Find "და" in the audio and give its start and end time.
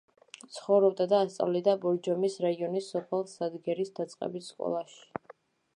1.11-1.19